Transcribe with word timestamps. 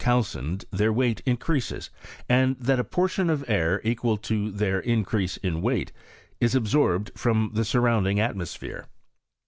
calcined 0.03 0.65
their 0.71 0.91
weight 0.91 1.21
increases, 1.27 1.91
and 2.27 2.57
that 2.59 2.79
a 2.79 2.83
portion 2.83 3.27
~ 3.27 3.27
t 3.27 3.45
ail 3.47 3.77
equal 3.83 4.17
to 4.17 4.49
their 4.49 4.79
increase 4.79 5.37
in 5.37 5.61
weight 5.61 5.91
is 6.39 6.55
absorbed 6.55 7.11
"le 7.23 7.63
surrounding 7.63 8.19
atmosphere. 8.19 8.87